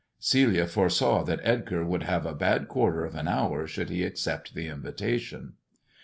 [0.17, 4.55] Celia foresaw that Edgar would have a bad quarter of an hour should he accept
[4.55, 5.53] the invitation.